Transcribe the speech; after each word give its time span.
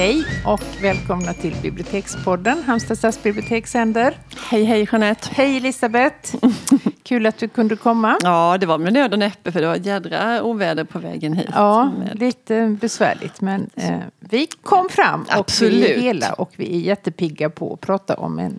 Hej 0.00 0.24
och 0.46 0.82
välkomna 0.82 1.34
till 1.34 1.56
Bibliotekspodden. 1.62 2.62
Halmstad 2.62 2.98
stadsbibliotek 2.98 3.66
sänder. 3.66 4.18
Hej, 4.50 4.64
hej 4.64 4.88
Jeanette. 4.92 5.28
Hej 5.32 5.56
Elisabeth. 5.56 6.36
Kul 7.02 7.26
att 7.26 7.38
du 7.38 7.48
kunde 7.48 7.76
komma. 7.76 8.18
Ja, 8.22 8.58
det 8.60 8.66
var 8.66 8.78
med 8.78 8.92
nöd 8.92 9.12
och 9.12 9.18
näppe 9.18 9.52
för 9.52 9.60
det 9.60 9.66
var 9.66 9.76
jädra 9.76 10.42
oväder 10.42 10.84
på 10.84 10.98
vägen 10.98 11.32
hit. 11.32 11.48
Ja, 11.54 11.92
lite 12.12 12.76
besvärligt 12.80 13.40
men 13.40 13.70
eh, 13.74 13.98
vi 14.18 14.46
kom 14.62 14.88
fram 14.88 15.22
och 15.22 15.34
Absolut. 15.34 15.74
vi 15.74 15.92
är 15.92 16.00
hela 16.00 16.32
och 16.32 16.52
vi 16.56 16.76
är 16.76 16.80
jättepigga 16.80 17.50
på 17.50 17.72
att 17.72 17.80
prata 17.80 18.14
om 18.14 18.38
en 18.38 18.58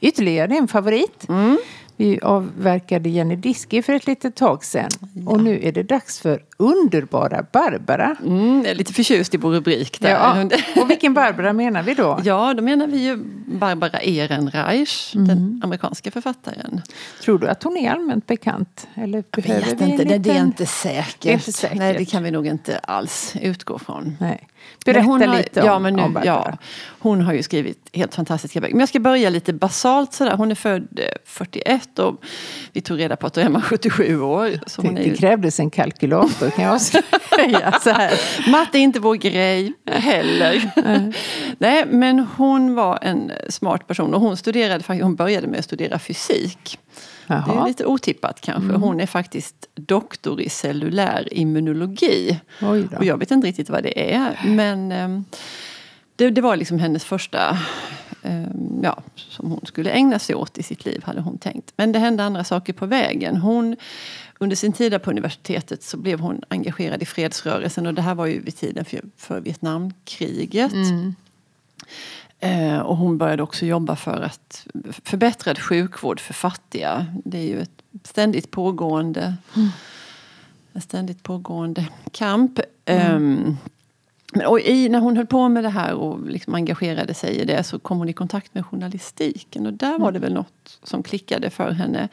ytterligare 0.00 0.56
en 0.56 0.68
favorit. 0.68 1.28
Mm. 1.28 1.58
Vi 1.96 2.20
avverkade 2.20 3.08
Jenny 3.08 3.36
Diski 3.36 3.82
för 3.82 3.92
ett 3.92 4.06
litet 4.06 4.36
tag 4.36 4.64
sedan. 4.64 4.90
Och 5.26 5.42
nu 5.42 5.60
är 5.62 5.72
det 5.72 5.82
dags 5.82 6.20
för 6.20 6.42
underbara 6.62 7.44
Barbara. 7.52 8.16
Mm, 8.24 8.56
jag 8.62 8.70
är 8.70 8.74
lite 8.74 8.92
förtjust 8.92 9.34
i 9.34 9.36
vår 9.36 9.50
rubrik 9.50 10.00
där. 10.00 10.10
Ja. 10.10 10.44
Och 10.82 10.90
vilken 10.90 11.14
Barbara 11.14 11.52
menar 11.52 11.82
vi 11.82 11.94
då? 11.94 12.20
Ja, 12.24 12.54
då 12.54 12.62
menar 12.62 12.86
vi 12.86 12.98
ju 13.06 13.16
Barbara 13.46 13.98
Ehrenreich, 14.00 15.14
Mm. 15.14 15.28
den 15.28 15.60
amerikanska 15.64 16.10
författaren. 16.10 16.82
Tror 17.24 17.38
du 17.38 17.48
att 17.48 17.62
hon 17.62 17.76
är 17.76 17.90
allmänt 17.90 18.26
bekant? 18.26 18.86
Eller 18.94 19.24
Jag 19.32 19.42
behöver 19.42 19.66
vet 19.66 19.80
vi 19.80 19.84
inte, 19.90 20.04
det, 20.04 20.18
det 20.18 20.30
är 20.30 20.34
liten- 20.34 20.46
inte 20.46 20.66
säkert. 20.66 21.16
Det 21.20 21.28
är 21.28 21.32
inte 21.34 21.52
säkert. 21.52 21.78
Nej, 21.78 21.94
det 21.98 22.04
kan 22.04 22.22
vi 22.22 22.30
nog 22.30 22.46
inte 22.46 22.78
alls 22.78 23.34
utgå 23.40 23.78
från. 23.78 24.16
Nej. 24.20 24.48
Berätta 24.84 25.00
hon 25.06 25.22
har, 25.22 25.36
lite 25.36 25.60
om, 25.60 25.66
ja, 25.66 25.78
men 25.78 25.94
nu, 25.96 26.02
om 26.02 26.12
Barbara. 26.12 26.26
ja, 26.50 26.58
Hon 26.98 27.20
har 27.20 27.32
ju 27.32 27.42
skrivit 27.42 27.88
helt 27.92 28.14
fantastiska 28.14 28.60
böcker. 28.60 28.74
Men 28.74 28.80
jag 28.80 28.88
ska 28.88 29.00
börja 29.00 29.30
lite 29.30 29.52
basalt 29.52 30.12
sådär. 30.12 30.36
Hon 30.36 30.50
är 30.50 30.54
född 30.54 30.88
eh, 30.98 31.04
41 31.24 31.98
och 31.98 32.22
vi 32.72 32.80
tog 32.80 32.98
reda 32.98 33.16
på 33.16 33.26
att 33.26 33.34
då 33.34 33.40
är 33.40 33.48
man 33.48 33.62
77 33.62 34.20
år. 34.20 34.50
Så 34.66 34.82
Det, 34.82 34.88
hon 34.88 34.96
är 34.98 35.02
det 35.02 35.08
ju, 35.08 35.16
krävdes 35.16 35.60
en 35.60 35.70
kalkylator 35.70 36.50
kan 36.56 36.64
jag 36.64 36.80
säga. 36.80 37.78
Så 37.82 37.90
här. 37.90 38.20
matte 38.50 38.78
är 38.78 38.80
inte 38.80 39.00
vår 39.00 39.14
grej 39.14 39.72
heller. 39.86 40.70
Nej, 41.58 41.84
men 41.86 42.18
hon 42.36 42.74
var 42.74 42.98
en 43.02 43.32
smart 43.48 43.86
person 43.86 44.14
och 44.14 44.20
hon 44.20 44.36
studerade 44.36 44.84
faktiskt, 44.84 45.04
hon 45.04 45.14
började 45.14 45.46
med 45.46 45.58
att 45.58 45.64
studera 45.64 45.98
fysik. 45.98 46.78
Det 47.26 47.34
är 47.34 47.42
Jaha. 47.46 47.66
lite 47.66 47.86
otippat 47.86 48.40
kanske. 48.40 48.68
Mm. 48.68 48.82
Hon 48.82 49.00
är 49.00 49.06
faktiskt 49.06 49.54
doktor 49.74 50.40
i 50.40 50.48
cellulär 50.48 51.34
immunologi. 51.34 52.40
Och 52.98 53.04
jag 53.04 53.18
vet 53.18 53.30
inte 53.30 53.46
riktigt 53.46 53.70
vad 53.70 53.82
det 53.82 54.14
är. 54.14 54.40
Men 54.44 54.92
ehm, 54.92 55.24
det, 56.16 56.30
det 56.30 56.40
var 56.40 56.56
liksom 56.56 56.78
hennes 56.78 57.04
första 57.04 57.58
ja, 58.82 59.02
som 59.16 59.50
hon 59.50 59.60
skulle 59.66 59.90
ägna 59.90 60.18
sig 60.18 60.34
åt 60.34 60.58
i 60.58 60.62
sitt 60.62 60.84
liv, 60.84 61.02
hade 61.04 61.20
hon 61.20 61.38
tänkt. 61.38 61.72
Men 61.76 61.92
det 61.92 61.98
hände 61.98 62.24
andra 62.24 62.44
saker 62.44 62.72
på 62.72 62.86
vägen. 62.86 63.36
Hon, 63.36 63.76
under 64.38 64.56
sin 64.56 64.72
tid 64.72 64.92
där 64.92 64.98
på 64.98 65.10
universitetet 65.10 65.82
så 65.82 65.96
blev 65.96 66.20
hon 66.20 66.42
engagerad 66.48 67.02
i 67.02 67.06
fredsrörelsen. 67.06 67.86
Och 67.86 67.94
det 67.94 68.02
här 68.02 68.14
var 68.14 68.26
ju 68.26 68.40
vid 68.40 68.56
tiden 68.56 68.84
för, 68.84 69.00
för 69.16 69.40
Vietnamkriget. 69.40 70.72
Mm. 70.72 71.14
Eh, 72.40 72.78
och 72.78 72.96
hon 72.96 73.18
började 73.18 73.42
också 73.42 73.66
jobba 73.66 73.96
för 73.96 74.20
att 74.22 74.66
förbättrad 75.04 75.58
sjukvård 75.58 76.20
för 76.20 76.34
fattiga. 76.34 77.06
Det 77.24 77.38
är 77.38 77.46
ju 77.46 77.60
ett 77.60 77.82
ständigt 78.04 78.50
pågående, 78.50 79.34
en 80.72 80.80
ständigt 80.80 81.22
pågående 81.22 81.88
kamp. 82.12 82.60
Ehm, 82.84 83.34
men, 83.34 83.58
och 84.46 84.60
i, 84.60 84.88
när 84.88 84.98
hon 84.98 85.16
höll 85.16 85.26
på 85.26 85.48
med 85.48 85.64
det 85.64 85.70
här 85.70 85.94
och 85.94 86.26
liksom 86.30 86.54
engagerade 86.54 87.14
sig 87.14 87.36
i 87.36 87.44
det 87.44 87.64
så 87.64 87.78
kom 87.78 87.98
hon 87.98 88.08
i 88.08 88.12
kontakt 88.12 88.54
med 88.54 88.66
journalistiken. 88.66 89.66
Och 89.66 89.72
där 89.72 89.98
var 89.98 90.12
det 90.12 90.18
väl 90.18 90.32
något 90.32 90.78
som 90.82 91.02
klickade 91.02 91.50
för 91.50 91.70
henne. 91.70 92.08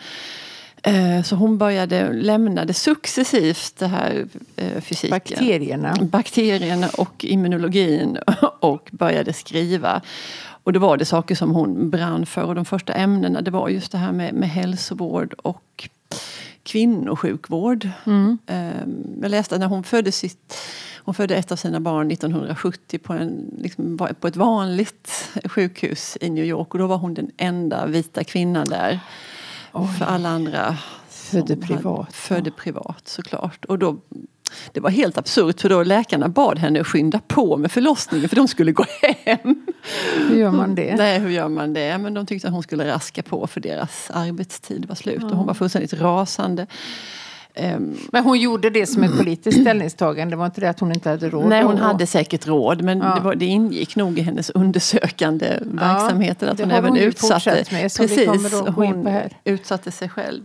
Eh, 0.84 1.24
så 1.24 1.36
hon 1.36 1.58
började 1.58 2.14
lämnade 2.14 2.74
successivt 2.74 3.76
det 3.78 3.88
här 3.88 4.28
eh, 4.56 4.82
fysiken 4.82 5.10
Bakterierna. 5.10 5.96
bakterierna 6.02 6.90
och 6.98 7.26
immunologin 7.26 8.18
och 8.60 8.90
började 8.92 9.34
skriva. 9.34 10.02
Och 10.64 10.74
då 10.74 10.80
var 10.80 10.98
det 10.98 11.06
saker 11.06 11.36
som 11.36 11.52
hon 11.52 11.90
brann 11.90 12.26
för 12.26 12.44
och 12.44 12.56
de 12.56 12.66
första 12.66 12.94
ämnena 12.94 13.42
det 13.42 13.52
var 13.52 13.70
just 13.70 13.92
det 13.92 13.98
här 13.98 14.12
med, 14.12 14.34
med 14.34 14.50
hälsovård 14.50 15.34
och 15.34 15.90
kvinnosjukvård. 16.64 17.90
Mm. 18.06 18.38
Ehm, 18.48 19.20
Jag 19.22 19.32
läste 19.32 19.58
när 19.58 19.68
hon 19.68 19.84
födde 19.84 20.12
sitt 20.12 20.58
hon 21.10 21.14
födde 21.14 21.36
ett 21.36 21.52
av 21.52 21.56
sina 21.56 21.80
barn 21.80 22.12
1970 22.12 23.00
på, 23.00 23.14
en, 23.14 23.56
liksom, 23.58 23.98
på 24.20 24.28
ett 24.28 24.36
vanligt 24.36 25.30
sjukhus 25.46 26.18
i 26.22 26.30
New 26.30 26.46
York. 26.46 26.74
Och 26.74 26.80
då 26.80 26.88
var 26.88 26.98
hon 26.98 27.14
den 27.14 27.32
enda 27.38 27.86
vita 27.86 28.24
kvinnan 28.24 28.68
där. 28.68 29.00
För 29.98 30.06
alla 30.06 30.30
andra 30.30 30.78
Födde 31.10 31.56
privat, 31.56 32.14
Födde 32.14 32.52
privat 32.52 33.08
såklart. 33.08 33.66
Och 33.66 33.80
då, 33.80 33.98
det 34.72 34.80
var 34.80 34.90
helt 34.90 35.18
absurt 35.18 35.62
för 35.62 35.70
då 35.70 35.84
läkarna 35.84 36.30
bad 36.30 36.60
henne 36.60 36.84
skynda 36.84 37.20
på 37.28 37.58
med 37.58 37.72
förlossningen 37.72 38.30
för 38.30 38.36
de 38.36 38.48
skulle 38.48 38.72
gå 38.72 38.86
hem. 39.26 39.66
Hur 40.30 40.36
gör 40.36 40.52
man 40.52 40.76
det? 40.76 40.96
Nej, 40.96 41.20
hur 41.20 41.30
gör 41.30 41.50
man 41.50 41.74
det? 41.74 41.98
Men 41.98 42.14
de 42.14 42.26
tyckte 42.26 42.48
att 42.48 42.54
hon 42.54 42.64
skulle 42.64 42.88
raska 42.88 43.24
på 43.24 43.48
för 43.48 43.62
deras 43.62 44.12
arbetstid 44.14 44.86
var 44.86 44.96
slut. 44.96 45.24
Och 45.24 45.38
hon 45.38 45.48
var 45.48 45.54
fullständigt 45.54 45.94
rasande. 45.94 46.68
Ehm, 47.60 47.98
Men 48.12 48.24
hon 48.24 48.40
gjorde 48.40 48.70
det 48.70 48.86
som 48.86 49.04
ett 49.04 49.18
politiskt 49.18 49.62
ställningstagande. 49.62 50.32
Det 50.32 50.38
var 50.38 50.46
inte 50.46 50.62
det 50.62 50.70
att 50.70 50.80
hon 50.80 50.92
inte 50.92 51.10
hade 51.10 51.30
råd? 51.30 51.46
Nej, 51.50 51.64
hon 51.64 51.74
att- 51.74 51.80
hade 51.80 52.08
säkert 52.08 52.48
råd 52.48 52.82
men 52.82 52.98
Ja. 52.98 53.16
det, 53.16 53.22
var, 53.22 53.36
det 53.36 53.46
ingick 53.46 53.96
nog 53.96 54.20
i 54.20 54.22
hennes 54.22 54.50
undersökande 54.50 55.60
verksamheter 55.62 56.48
att 56.48 56.58
det 56.58 56.64
hon 56.64 56.72
även 56.72 56.90
hon 56.90 56.98
utsatte, 56.98 57.64
med, 57.72 57.86
att 57.86 58.00
in 58.00 58.76
hon 58.76 59.30
utsatte 59.44 59.92
sig 59.92 60.10
själv 60.10 60.42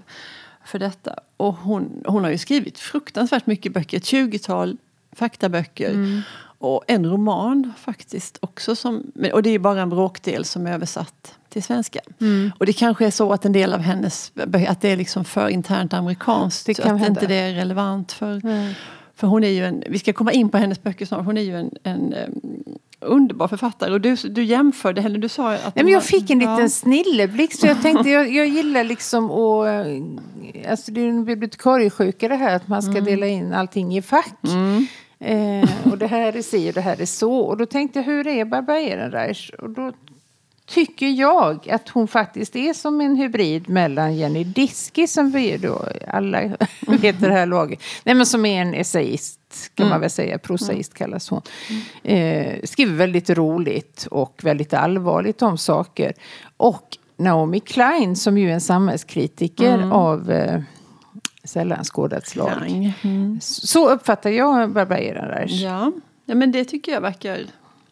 för 0.64 0.78
detta. 0.78 1.14
Och 1.36 1.54
hon, 1.54 2.02
hon 2.06 2.24
har 2.24 2.30
ju 2.30 2.38
skrivit 2.38 2.78
fruktansvärt 2.78 3.46
mycket 3.46 3.72
böcker, 3.72 3.96
ett 3.96 4.04
20-tal 4.04 4.76
faktaböcker. 5.12 5.90
Mm. 5.90 6.20
Och 6.58 6.84
en 6.86 7.06
roman 7.06 7.72
faktiskt 7.78 8.38
också. 8.40 8.76
Som, 8.76 9.12
och 9.32 9.42
det 9.42 9.50
är 9.50 9.58
bara 9.58 9.82
en 9.82 9.88
bråkdel 9.90 10.44
som 10.44 10.66
är 10.66 10.72
översatt 10.72 11.34
till 11.54 11.62
svenska. 11.62 12.00
Mm. 12.20 12.52
Och 12.58 12.66
det 12.66 12.72
kanske 12.72 13.06
är 13.06 13.10
så 13.10 13.32
att 13.32 13.44
en 13.44 13.52
del 13.52 13.72
av 13.72 13.80
hennes 13.80 14.32
att 14.68 14.80
det 14.80 14.88
är 14.88 14.96
liksom 14.96 15.24
för 15.24 15.48
internt 15.48 15.94
amerikanskt. 15.94 16.66
Det 16.66 16.74
kan 16.74 16.94
att 16.94 17.00
hända. 17.00 17.20
inte 17.20 17.34
det 17.34 17.38
är 17.40 17.52
relevant 17.52 18.12
för 18.12 18.40
Nej. 18.44 18.74
för 19.14 19.26
hon 19.26 19.44
är 19.44 19.48
ju 19.48 19.64
en, 19.64 19.84
vi 19.88 19.98
ska 19.98 20.12
komma 20.12 20.32
in 20.32 20.48
på 20.48 20.58
hennes 20.58 20.82
böcker 20.82 21.06
snart, 21.06 21.24
hon 21.24 21.38
är 21.38 21.42
ju 21.42 21.56
en, 21.56 21.70
en 21.82 22.12
eh, 22.12 22.28
underbar 23.00 23.48
författare. 23.48 23.92
Och 23.92 24.00
du, 24.00 24.14
du 24.16 24.44
jämförde 24.44 25.00
henne, 25.00 25.18
du 25.18 25.28
sa 25.28 25.54
att... 25.54 25.74
Nej, 25.74 25.84
men 25.84 25.92
jag 25.92 26.00
var- 26.00 26.06
fick 26.06 26.30
en 26.30 26.40
ja. 26.40 26.54
liten 26.54 26.70
snilleblixt. 26.70 27.60
Så 27.60 27.66
jag 27.66 27.82
tänkte, 27.82 28.10
jag, 28.10 28.32
jag 28.32 28.46
gillar 28.46 28.84
liksom 28.84 29.30
att... 29.30 29.66
eh, 29.66 30.70
Alltså 30.70 30.92
det 30.92 31.00
är 31.00 31.08
en 31.08 31.24
bibliotekariesjuka 31.24 32.28
det 32.28 32.36
här 32.36 32.56
att 32.56 32.68
man 32.68 32.82
ska 32.82 33.00
dela 33.00 33.26
in 33.26 33.52
allting 33.52 33.96
i 33.96 34.02
fack. 34.02 34.38
Mm. 34.44 34.86
Eh, 35.20 35.68
och 35.92 35.98
det 35.98 36.06
här 36.06 36.36
är 36.36 36.42
si 36.42 36.70
och 36.70 36.74
det 36.74 36.80
här 36.80 37.00
är 37.00 37.06
så. 37.06 37.38
Och 37.38 37.56
då 37.56 37.66
tänkte 37.66 37.98
jag, 37.98 38.06
hur 38.06 38.26
är 38.26 38.44
Barbara 38.44 38.80
Ehrenreich? 38.80 39.50
Och 39.58 39.70
då 39.70 39.92
tycker 40.74 41.08
jag 41.08 41.70
att 41.70 41.88
hon 41.88 42.08
faktiskt 42.08 42.56
är 42.56 42.72
som 42.72 43.00
en 43.00 43.16
hybrid 43.16 43.68
mellan 43.68 44.16
Jenny 44.16 44.44
Diski 44.44 45.06
som 45.06 45.30
vi 45.30 45.56
då 45.56 45.84
alla 46.08 46.40
vet 46.86 47.20
det 47.20 47.32
här 47.32 47.46
laget. 47.46 47.82
Nej 48.04 48.14
men 48.14 48.26
som 48.26 48.46
är 48.46 48.62
en 48.62 48.74
essayist 48.74 49.40
kan 49.74 49.88
man 49.88 50.00
väl 50.00 50.10
säga, 50.10 50.38
prosaist 50.38 50.94
kallas 50.94 51.30
hon. 51.30 51.42
Eh, 52.02 52.62
skriver 52.64 52.94
väldigt 52.94 53.30
roligt 53.30 54.06
och 54.10 54.40
väldigt 54.42 54.74
allvarligt 54.74 55.42
om 55.42 55.58
saker. 55.58 56.12
Och 56.56 56.98
Naomi 57.16 57.60
Klein 57.60 58.16
som 58.16 58.38
ju 58.38 58.50
är 58.50 58.54
en 58.54 58.60
samhällskritiker 58.60 59.92
av 59.92 60.30
eh, 60.30 60.60
sällan 61.44 61.84
skådat 61.84 62.26
slag. 62.26 62.92
Mm. 63.02 63.38
Så 63.40 63.88
uppfattar 63.88 64.30
jag 64.30 64.72
Barbara 64.72 64.98
Ehrenreich. 64.98 65.62
Ja. 65.62 65.92
ja, 66.24 66.34
men 66.34 66.52
det 66.52 66.64
tycker 66.64 66.92
jag 66.92 67.00
verkar... 67.00 67.38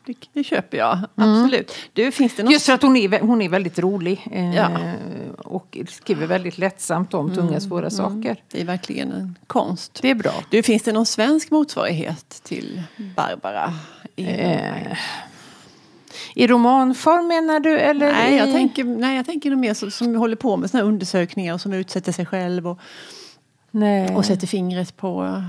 Det, 0.06 0.14
det 0.32 0.44
köper 0.44 0.78
jag, 0.78 0.98
absolut. 1.14 1.72
Du, 1.92 2.12
finns 2.12 2.36
det 2.36 2.42
något... 2.42 2.52
Just 2.52 2.66
för 2.66 2.72
att 2.72 2.82
hon 2.82 2.96
är, 2.96 3.20
hon 3.20 3.42
är 3.42 3.48
väldigt 3.48 3.78
rolig. 3.78 4.26
Eh, 4.32 4.54
Ja. 4.54 4.68
Och 5.38 5.78
skriver 5.88 6.26
väldigt 6.26 6.58
lättsamt 6.58 7.14
om 7.14 7.34
tunga 7.34 7.60
svåra 7.60 7.90
saker. 7.90 8.36
Det 8.50 8.60
är 8.60 8.64
verkligen 8.64 9.12
en 9.12 9.38
konst. 9.46 9.98
Det 10.02 10.10
är 10.10 10.14
bra. 10.14 10.32
Du, 10.50 10.62
finns 10.62 10.82
det 10.82 10.92
någon 10.92 11.06
svensk 11.06 11.50
motsvarighet 11.50 12.40
till 12.42 12.82
Barbara? 13.16 13.74
Eh, 14.16 14.98
I 16.34 16.46
romanform 16.46 17.26
menar 17.28 17.60
du? 17.60 17.78
Eller 17.78 18.12
nej, 18.12 18.36
jag 18.36 18.52
tänker, 18.52 18.84
nej, 18.84 19.16
jag 19.16 19.26
tänker 19.26 19.50
nog 19.50 19.58
mer 19.58 19.74
som, 19.74 19.90
som 19.90 20.14
håller 20.14 20.36
på 20.36 20.56
med 20.56 20.70
såna 20.70 20.82
undersökningar 20.82 21.54
och 21.54 21.60
som 21.60 21.72
utsätter 21.72 22.12
sig 22.12 22.26
själv 22.26 22.68
och, 22.68 22.78
Nej. 23.70 24.16
och 24.16 24.24
sätter 24.24 24.46
fingret 24.46 24.96
på 24.96 25.24
eh, 25.24 25.42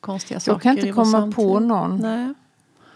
konstiga 0.00 0.40
saker 0.40 0.52
jag 0.52 0.62
kan 0.62 0.78
inte 0.78 0.92
komma 0.92 1.32
på 1.32 1.60
någon. 1.60 1.96
Nej. 1.98 2.34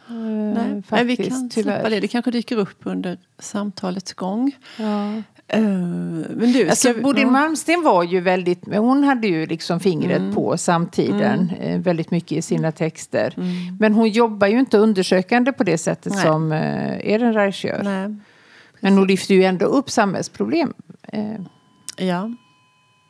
Eh, 0.08 0.14
Nej, 0.14 0.82
faktiskt, 0.82 0.90
Nej, 0.90 1.05
vi 1.05 1.16
kan 1.16 1.50
tyvärr. 1.50 1.72
släppa 1.75 1.88
det. 1.90 2.00
Det 2.00 2.08
kanske 2.08 2.31
dyker 2.31 2.56
upp 2.56 2.78
under 2.82 3.19
samtalets 3.38 4.12
gång. 4.12 4.52
Ja. 4.78 5.12
Eh, 5.49 5.60
men 5.62 6.52
du, 6.52 6.69
Alltså, 6.69 6.93
vi- 6.93 7.00
Bodil 7.02 7.22
ja. 7.22 7.31
Malmsten 7.31 7.82
var 7.82 8.02
ju 8.02 8.20
väldigt, 8.20 8.75
hon 8.76 9.05
hade 9.05 9.26
ju 9.26 9.46
liksom 9.46 9.81
fingret 9.81 10.19
Mm. 10.20 10.34
på 10.34 10.56
samtiden 10.56 11.50
eh, 11.60 11.81
väldigt 11.81 12.10
mycket 12.10 12.32
i 12.32 12.43
sina 12.43 12.72
texter. 12.72 13.34
Mm. 13.37 13.49
Men 13.81 13.93
hon 13.94 14.08
jobbar 14.08 14.46
ju 14.46 14.58
inte 14.58 14.78
undersökande 14.78 15.52
på 15.52 15.64
det 15.64 15.78
sättet 15.78 16.12
Nej. 16.12 16.22
som 16.25 16.52
eh, 16.52 17.12
Ehrenreich 17.12 17.64
gör. 17.64 17.82
Nej. 17.82 18.16
Men 18.81 18.99
hon 18.99 19.06
lyfter 19.06 19.34
ju 19.34 19.44
ändå 19.44 19.66
upp 19.66 19.90
samhällsproblem. 19.90 20.72
Eh, 21.12 21.22
Ja, 21.96 22.31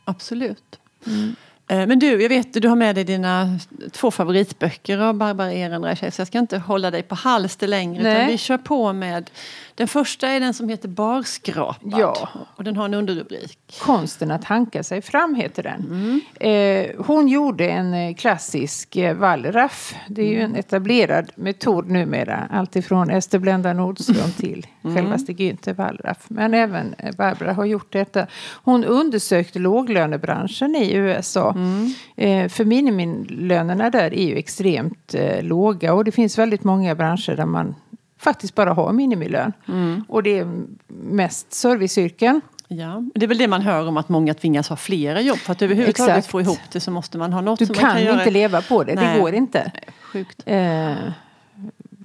absolut. 0.04 0.78
Mm. 1.06 1.34
Eh, 1.68 1.86
Men 1.86 1.98
du, 1.98 2.22
jag 2.22 2.28
vet 2.28 2.52
du 2.62 2.68
har 2.68 2.76
med 2.76 2.94
dig 2.94 3.04
dina 3.04 3.58
två 3.92 4.10
favoritböcker 4.10 4.98
av 4.98 5.14
Barbara 5.14 5.52
Ehrenreich 5.52 5.98
så 6.14 6.20
jag 6.20 6.26
ska 6.26 6.38
inte 6.38 6.58
hålla 6.58 6.90
dig 6.90 7.02
på 7.02 7.14
halster 7.14 7.66
längre 7.68 8.00
utan 8.12 8.26
vi 8.26 8.38
kör 8.38 8.58
på 8.58 8.92
med 8.92 9.30
den 9.74 9.88
första 9.88 10.28
är 10.28 10.40
den 10.40 10.54
som 10.54 10.68
heter 10.68 10.88
Barskrapad 10.88 11.92
Ja. 11.98 12.28
och 12.56 12.64
den 12.64 12.76
har 12.76 12.84
en 12.84 12.94
underrubrik. 12.94 13.58
Konsten 13.80 14.30
att 14.30 14.44
hanka 14.44 14.82
sig 14.82 15.02
fram 15.02 15.34
heter 15.34 15.62
den. 15.62 15.80
Mm. 15.90 16.20
Eh, 16.40 17.04
hon 17.06 17.28
gjorde 17.28 17.68
en 17.68 17.94
eh, 17.94 18.14
klassisk 18.14 18.96
eh, 18.96 19.14
wallraff. 19.16 19.94
Det 20.08 20.22
är 20.22 20.26
ju 20.28 20.38
Mm. 20.38 20.50
en 20.50 20.56
etablerad 20.56 21.30
metod 21.34 21.90
numera. 21.90 22.48
Alltifrån 22.50 23.10
Ester 23.10 23.38
Blenda 23.38 23.72
Nordström 23.72 24.32
till 24.38 24.66
Mm. 24.84 24.96
självaste 24.96 25.32
Günther 25.32 25.74
Wallraff. 25.74 26.24
Men 26.28 26.54
även 26.54 26.94
Barbara 27.18 27.52
har 27.52 27.64
gjort 27.64 27.92
detta. 27.92 28.26
Hon 28.64 28.84
undersökte 28.84 29.58
låglönebranschen 29.58 30.76
i 30.76 30.92
USA. 30.94 31.54
Mm. 31.58 31.94
Eh, 32.16 32.48
för 32.48 32.64
minimilönerna 32.64 33.90
där 33.90 34.14
är 34.14 34.26
ju 34.28 34.36
extremt 34.36 35.14
eh, 35.14 35.42
låga. 35.42 35.94
Och 35.94 36.04
det 36.04 36.12
finns 36.12 36.38
väldigt 36.38 36.64
många 36.64 36.94
branscher 36.94 37.36
där 37.36 37.46
man 37.46 37.74
faktiskt 38.18 38.54
bara 38.54 38.72
har 38.72 38.92
minimilön. 38.92 39.52
Mm. 39.68 40.04
Och 40.08 40.22
det 40.22 40.38
är 40.38 40.48
mest 40.88 41.52
serviceyrken. 41.54 42.40
Ja, 42.68 43.02
det 43.14 43.24
är 43.26 43.28
väl 43.28 43.38
det 43.38 43.48
man 43.48 43.62
hör 43.62 43.88
om 43.88 43.96
att 43.96 44.08
många 44.08 44.34
tvingas 44.34 44.68
ha 44.68 44.76
flera 44.76 45.20
jobb 45.20 45.38
för 45.38 45.52
att 45.52 45.62
överhuvudtaget 45.62 46.16
Exakt. 46.16 46.30
få 46.30 46.40
ihop 46.40 46.58
det 46.72 46.80
så 46.80 46.90
måste 46.90 47.18
man 47.18 47.32
ha 47.32 47.40
något 47.40 47.58
Du 47.58 47.66
som 47.66 47.74
kan, 47.74 47.86
man 47.88 47.96
kan 47.96 48.04
göra. 48.04 48.18
inte 48.18 48.30
leva 48.30 48.62
på 48.62 48.84
det, 48.84 48.94
Nej. 48.94 49.14
det 49.14 49.20
går 49.20 49.34
inte. 49.34 49.72
Sjukt. 50.02 50.42
Eh, 50.46 50.92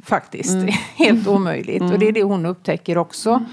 faktiskt, 0.06 0.54
Mm. 0.54 0.68
helt 0.96 1.28
omöjligt. 1.28 1.82
Och 1.82 2.00
det 2.00 2.08
är 2.08 2.12
det 2.12 2.24
hon 2.24 2.46
upptäcker 2.46 2.98
också. 2.98 3.46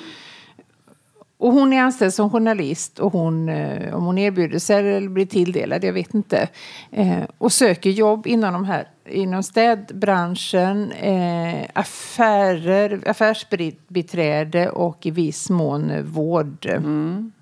Och 1.40 1.52
hon 1.52 1.72
är 1.72 1.82
anställd 1.82 2.14
som 2.14 2.30
journalist 2.30 2.98
och 2.98 3.12
hon, 3.12 3.48
eh, 3.48 3.94
om 3.94 4.04
hon 4.04 4.18
erbjuder 4.18 4.58
sig 4.58 4.96
eller 4.96 5.08
blir 5.08 5.26
tilldelad, 5.26 5.84
jag 5.84 5.92
vet 5.92 6.14
inte. 6.14 6.48
Eh, 6.90 7.22
och 7.38 7.52
söker 7.52 7.90
jobb 7.90 8.26
inom, 8.26 8.52
de 8.52 8.64
här, 8.64 8.88
inom 9.06 9.42
städbranschen, 9.42 10.92
eh, 10.92 11.66
affärer, 11.72 13.00
affärsbiträde 13.06 14.70
och 14.70 15.06
i 15.06 15.10
viss 15.10 15.50
mån 15.50 15.90
eh, 15.90 16.02
vård. 16.02 16.66
Mm. 16.66 17.32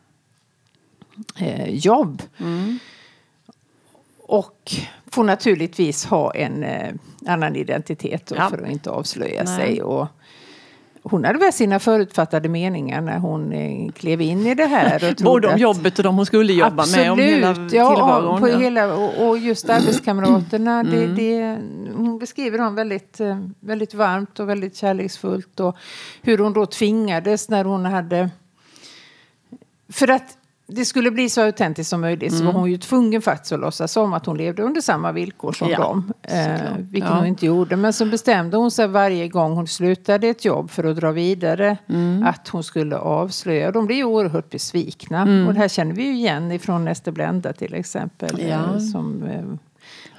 Eh, 1.38 1.70
jobb. 1.74 2.22
Och 4.22 4.72
får 5.06 5.24
naturligtvis 5.24 6.04
ha 6.04 6.34
en 6.34 6.64
annan 7.26 7.56
identitet 7.56 8.26
då, 8.26 8.36
Ja. 8.36 8.50
för 8.50 8.62
att 8.62 8.70
inte 8.70 8.90
avslöja 8.90 9.42
Nej. 9.44 9.56
sig. 9.56 9.82
Och 9.82 10.06
hon 11.02 11.24
hade 11.24 11.38
väl 11.38 11.52
sina 11.52 11.78
förutfattade 11.78 12.48
meningar 12.48 13.00
när 13.00 13.18
hon 13.18 13.52
eh, 13.52 13.92
klev 13.92 14.20
in 14.20 14.46
i 14.46 14.54
det 14.54 14.66
här. 14.66 15.10
Och 15.10 15.24
Både 15.24 15.48
om 15.48 15.54
att- 15.54 15.60
jobbet 15.60 15.98
och 15.98 16.04
de 16.04 16.16
hon 16.16 16.26
skulle 16.26 16.52
jobba 16.52 16.86
med. 16.86 17.12
Om 17.12 17.18
hela 17.18 17.50
Absolut, 17.50 17.72
ja, 17.72 18.36
på 18.40 18.48
ja. 18.48 18.58
hela, 18.58 18.94
och, 18.94 19.28
och 19.28 19.38
just 19.38 19.70
arbetskamraterna. 19.70 20.80
Mm. 20.80 20.92
Det, 20.92 21.06
det, 21.06 21.58
hon 21.96 22.18
beskriver 22.18 22.58
dem 22.58 22.74
väldigt, 22.74 23.20
eh, 23.20 23.38
väldigt 23.60 23.94
varmt 23.94 24.40
och 24.40 24.48
väldigt 24.48 24.76
kärleksfullt. 24.76 25.60
Och 25.60 25.76
hur 26.22 26.38
hon 26.38 26.52
då 26.52 26.66
tvingades 26.66 27.48
när 27.48 27.64
hon 27.64 27.84
hade... 27.84 28.30
För 29.92 30.10
att 30.10 30.37
det 30.70 30.84
skulle 30.84 31.10
bli 31.10 31.28
så 31.28 31.42
autentiskt 31.42 31.90
som 31.90 32.00
möjligt 32.00 32.34
så 32.34 32.44
var 32.44 32.52
hon 32.52 32.70
ju 32.70 32.78
tvungen 32.78 33.22
faktiskt 33.22 33.52
att 33.52 33.60
låtsas 33.60 33.96
om 33.96 34.12
att 34.12 34.26
hon 34.26 34.36
levde 34.36 34.62
under 34.62 34.80
samma 34.80 35.12
villkor 35.12 35.52
som 35.52 35.68
Ja, 35.68 35.78
dem. 35.78 36.12
Eh, 36.22 36.60
vilket 36.90 37.10
Ja. 37.10 37.16
hon 37.16 37.26
inte 37.26 37.46
gjorde. 37.46 37.76
Men 37.76 37.92
så 37.92 38.04
bestämde 38.06 38.56
hon 38.56 38.70
sig 38.70 38.86
varje 38.88 39.28
gång 39.28 39.54
hon 39.54 39.66
slutade 39.66 40.28
ett 40.28 40.44
jobb 40.44 40.70
för 40.70 40.84
att 40.84 40.96
dra 40.96 41.10
vidare 41.12 41.76
Mm. 41.88 42.22
att 42.26 42.48
hon 42.48 42.64
skulle 42.64 42.96
avslöja. 42.96 43.70
De 43.72 43.86
blev 43.86 43.98
ju 43.98 44.04
oerhört 44.04 44.50
besvikna. 44.50 45.22
Och 45.22 45.54
det 45.54 45.60
här 45.60 45.68
känner 45.68 45.92
vi 45.94 46.02
ju 46.02 46.12
igen 46.14 46.52
ifrån 46.52 46.88
Ester 46.88 47.12
Blenda 47.12 47.52
till 47.52 47.74
exempel. 47.74 48.40
Ja. 48.48 48.74
eh, 48.74 48.78
Som 48.78 49.22
eh, 49.22 49.44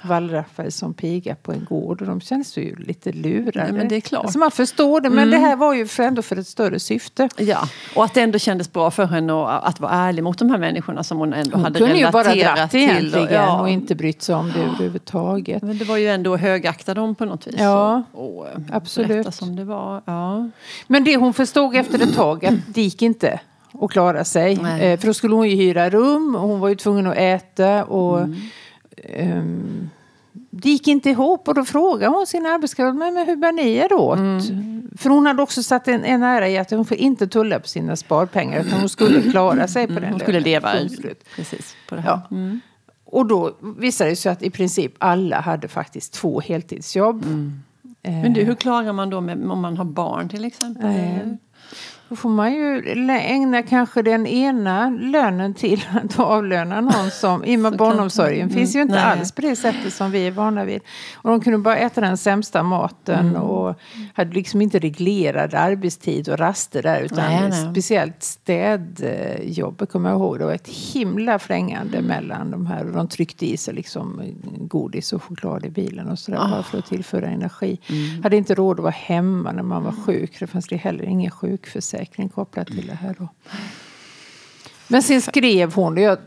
wallraffade 0.02 0.70
som 0.70 0.94
piga 0.94 1.34
på 1.34 1.52
en 1.52 1.64
gård. 1.68 2.00
Och 2.00 2.06
de 2.06 2.20
kändes 2.20 2.56
ju 2.56 2.76
lite 2.76 3.12
lurade. 3.12 3.62
Nej, 3.62 3.72
men 3.72 3.88
det 3.88 3.96
är 3.96 4.00
klart. 4.00 4.24
Alltså 4.24 4.38
man 4.38 4.50
förstår 4.50 5.00
det. 5.00 5.10
Men 5.10 5.30
det 5.30 5.36
här 5.38 5.56
var 5.56 5.74
ju 5.74 5.86
för 5.86 6.02
ändå 6.02 6.22
för 6.22 6.36
ett 6.36 6.46
större 6.46 6.78
syfte. 6.80 7.28
Ja, 7.36 7.68
och 7.96 8.04
att 8.04 8.14
det 8.14 8.20
ändå 8.20 8.38
kändes 8.38 8.72
bra 8.72 8.90
för 8.90 9.04
henne 9.06 9.32
att, 9.32 9.64
att 9.64 9.80
vara 9.80 9.92
ärlig 9.92 10.24
mot 10.24 10.38
de 10.38 10.50
här 10.50 10.58
människorna 10.58 11.04
som 11.04 11.18
hon 11.18 11.32
ändå 11.32 11.56
Hon 11.56 11.64
hade 11.64 11.78
kunde 11.78 11.98
ju 11.98 12.10
bara 12.10 12.24
relaterat 12.24 12.56
dratt 12.56 12.70
till. 12.70 12.80
egentligen 12.80 13.26
och, 13.28 13.32
ja, 13.34 13.60
och 13.60 13.68
inte 13.70 13.94
brytt 13.94 14.22
sig 14.22 14.34
om 14.34 14.52
det 14.52 14.60
överhuvudtaget. 14.62 15.62
Men 15.62 15.78
det 15.78 15.84
var 15.84 15.96
ju 15.96 16.08
ändå 16.08 16.36
högakta 16.36 16.94
dem 16.94 17.14
på 17.14 17.24
något 17.24 17.46
vis. 17.46 17.54
Ja, 17.58 18.02
och, 18.12 18.38
och 18.38 18.46
eh, 18.46 18.52
absolut. 18.72 19.34
som 19.34 19.56
det 19.56 19.64
var. 19.64 20.02
Ja. 20.04 20.48
Men 20.86 21.04
det 21.04 21.16
hon 21.16 21.34
förstod 21.34 21.76
efter 21.76 22.02
ett 22.02 22.14
tag 22.14 22.46
att 22.46 22.54
det 22.66 22.82
gick 22.82 23.02
inte 23.02 23.40
att 23.82 23.90
klara 23.90 24.24
sig. 24.24 24.56
Nej. 24.62 24.92
Eh, 24.92 24.98
för 25.00 25.06
då 25.06 25.14
skulle 25.14 25.34
hon 25.34 25.48
ju 25.48 25.56
hyra 25.56 25.90
rum 25.90 26.34
och 26.34 26.48
hon 26.48 26.60
var 26.60 26.68
ju 26.68 26.74
tvungen 26.74 27.06
att 27.06 27.16
äta. 27.16 27.84
Och, 27.84 28.18
Mm. 28.20 28.36
Ehm, 28.96 29.90
det 30.50 30.68
gick 30.70 30.88
inte 30.88 31.10
ihop 31.10 31.48
och 31.48 31.54
då 31.54 31.64
frågade 31.64 32.14
hon 32.16 32.26
sin 32.26 32.46
arbetskamrat 32.46 32.96
men, 32.96 33.14
men 33.14 33.26
hur 33.26 33.36
bär 33.36 33.52
ni 33.52 33.72
er 33.72 33.92
åt? 33.92 34.18
För 34.98 35.10
hon 35.10 35.26
hade 35.26 35.42
också 35.42 35.62
satt 35.62 35.88
en, 35.88 36.04
en 36.04 36.22
ära 36.22 36.48
i 36.48 36.58
att 36.58 36.70
hon 36.70 36.84
får 36.84 36.96
inte 36.96 37.26
tulla 37.26 37.60
på 37.60 37.68
sina 37.68 37.96
sparpengar 37.96 38.60
utan 38.60 38.80
hon 38.80 38.88
skulle 38.88 39.22
klara 39.30 39.68
sig 39.68 39.86
på 39.86 39.92
den 39.92 40.02
Mm, 40.02 40.10
Hon 40.12 40.20
skulle 40.20 40.40
leva 40.40 40.88
slut. 40.88 41.24
precis 41.36 41.76
på 41.88 41.94
det 41.94 42.00
här. 42.00 42.20
Mm. 42.30 42.60
Ja. 42.86 42.92
Och 43.04 43.26
då 43.26 43.56
visade 43.78 44.10
det 44.10 44.16
sig 44.16 44.32
att 44.32 44.42
i 44.42 44.50
princip 44.50 44.94
alla 44.98 45.40
hade 45.40 45.68
faktiskt 45.68 46.12
två 46.12 46.40
heltidsjobb. 46.40 47.24
Eh, 48.02 48.12
Men 48.12 48.32
du, 48.32 48.44
hur 48.44 48.54
klarar 48.54 48.92
man 48.92 49.10
då 49.10 49.20
med, 49.20 49.50
om 49.50 49.60
man 49.60 49.76
har 49.76 49.84
barn 49.84 50.28
till 50.28 50.44
exempel? 50.44 50.84
Då 52.08 52.16
får 52.16 52.28
man 52.28 52.52
ju 52.54 52.82
ägna 53.10 53.62
kanske 53.62 54.02
den 54.02 54.26
ena 54.26 54.90
lönen 54.90 55.54
till 55.54 55.82
att 56.04 56.18
avlöna 56.18 56.80
någon 56.80 57.10
som... 57.10 57.44
I 57.44 57.56
och 57.56 57.60
med 57.60 57.76
barnomsorgen 57.76 58.42
Mm. 58.42 58.54
finns 58.54 58.76
ju 58.76 58.82
inte 58.82 58.94
Nej. 58.94 59.04
alls 59.04 59.32
på 59.32 59.40
det 59.40 59.56
sättet 59.56 59.92
som 59.92 60.10
vi 60.10 60.26
är 60.26 60.30
vana 60.30 60.64
vid. 60.64 60.80
Och 61.14 61.30
de 61.30 61.40
kunde 61.40 61.58
bara 61.58 61.76
äta 61.76 62.00
den 62.00 62.16
sämsta 62.16 62.62
maten 62.62 63.28
Mm. 63.28 63.42
och 63.42 63.74
hade 64.14 64.32
liksom 64.34 64.62
inte 64.62 64.78
reglerad 64.78 65.54
arbetstid 65.54 66.28
och 66.28 66.38
raster 66.38 66.82
där. 66.82 67.00
Utan 67.00 67.16
Nej, 67.18 67.48
nej. 67.50 67.70
speciellt 67.72 68.22
städjobbet 68.22 69.92
kommer 69.92 70.10
jag 70.10 70.18
ihåg. 70.18 70.38
Det 70.38 70.44
var 70.44 70.52
ett 70.52 70.68
himla 70.68 71.38
frängande 71.38 72.02
mellan 72.02 72.50
de 72.50 72.66
här. 72.66 72.86
Och 72.86 72.92
de 72.92 73.08
tryckte 73.08 73.46
i 73.46 73.56
sig 73.56 73.74
liksom 73.74 74.22
godis 74.58 75.12
och 75.12 75.22
choklad 75.22 75.64
i 75.66 75.70
bilen 75.70 76.08
och 76.08 76.18
sådär. 76.18 76.38
Bara 76.38 76.62
för 76.62 76.78
att 76.78 76.86
tillföra 76.86 77.26
energi. 77.26 77.78
Mm. 77.88 78.22
Hade 78.22 78.36
inte 78.36 78.54
råd 78.54 78.78
att 78.78 78.82
vara 78.82 78.94
hemma 78.96 79.52
när 79.52 79.62
man 79.62 79.82
var 79.84 79.92
sjuk. 79.92 80.36
Det 80.40 80.46
fanns 80.46 80.66
det 80.68 80.76
heller 80.76 81.04
ingen 81.04 81.30
sjukförsäkring 81.50 82.28
kopplat 82.28 82.66
till 82.66 82.86
det 82.86 82.94
här 82.94 83.14
då. 83.18 83.28
Men 84.88 85.02
sen 85.02 85.22
skrev 85.22 85.74
hon, 85.74 85.96
jag 85.96 86.18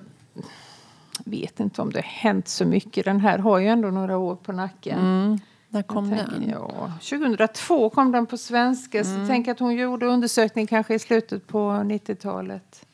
vet 1.26 1.60
inte 1.60 1.82
om 1.82 1.92
det 1.92 1.98
har 1.98 2.04
hänt 2.04 2.48
så 2.48 2.66
mycket. 2.66 3.06
Den 3.06 3.20
här 3.20 3.38
har 3.38 3.60
ju 3.60 3.68
ändå 3.68 3.88
några 3.92 4.18
år 4.18 4.36
på 4.36 4.52
nacken. 4.52 5.00
Mm. 5.00 5.40
När 5.70 5.82
kom 5.84 6.10
Jag 6.10 6.18
den? 6.18 6.30
tänker, 6.30 6.52
Ja, 6.52 6.92
2002 7.00 7.90
kom 7.90 8.12
den 8.12 8.26
på 8.26 8.38
svenska. 8.38 9.00
Mm. 9.00 9.26
Så 9.26 9.28
tänk 9.32 9.48
att 9.48 9.60
hon 9.60 9.76
gjorde 9.76 10.06
undersökning 10.06 10.68
kanske 10.68 10.94
i 10.96 11.00
slutet 11.00 11.48
på 11.48 11.60
90-talet. 11.72 12.86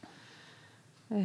Eh, 1.09 1.17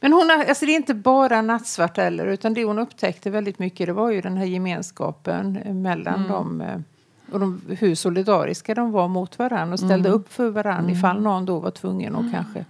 Men 0.00 0.12
hon 0.12 0.30
alltså 0.48 0.66
det 0.66 0.72
är 0.72 0.76
inte 0.76 0.94
bara 0.94 1.42
nattsvart 1.42 1.96
heller. 1.96 2.26
Utan 2.26 2.54
det 2.54 2.64
hon 2.64 2.78
upptäckte 2.78 3.30
väldigt 3.30 3.58
mycket 3.58 3.86
det 3.86 3.92
var 3.92 4.10
ju 4.10 4.20
den 4.20 4.36
här 4.36 4.44
gemenskapen 4.44 5.56
eh, 5.56 5.74
mellan 5.74 6.14
Mm. 6.14 6.28
dem. 6.28 6.84
Och 7.32 7.40
de, 7.40 7.60
hur 7.68 7.94
solidariska 7.94 8.74
de 8.74 8.92
var 8.92 9.08
mot 9.08 9.38
varandra 9.38 9.72
och 9.72 9.78
ställde 9.78 10.08
Mm. 10.08 10.12
upp 10.20 10.32
för 10.32 10.50
varandra 10.50 10.92
ifall 10.92 11.20
någon 11.22 11.44
då 11.44 11.58
var 11.58 11.70
tvungen 11.70 12.16
att 12.16 12.32
kanske 12.32 12.64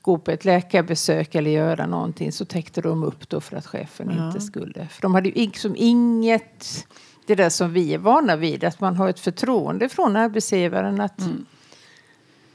gå 0.00 0.18
på 0.18 0.30
ett 0.30 0.44
läkarbesök 0.44 1.34
eller 1.34 1.50
göra 1.50 1.86
någonting 1.86 2.32
så 2.32 2.44
täckte 2.44 2.80
de 2.80 3.02
upp 3.04 3.28
då 3.28 3.40
för 3.40 3.56
att 3.56 3.66
chefen 3.66 4.12
Ja. 4.18 4.26
inte 4.26 4.40
skulle. 4.40 4.86
För 4.86 5.02
de 5.02 5.14
hade 5.14 5.28
ju 5.28 5.34
liksom 5.34 5.74
inget, 5.78 6.86
det 7.26 7.34
där 7.34 7.50
som 7.50 7.72
vi 7.72 7.94
är 7.94 7.98
vana 7.98 8.36
vid, 8.36 8.64
att 8.64 8.80
man 8.80 8.96
har 8.96 9.08
ett 9.08 9.20
förtroende 9.20 9.88
från 9.88 10.16
arbetsgivaren 10.16 11.00
att 11.00 11.20
Mm. 11.20 11.44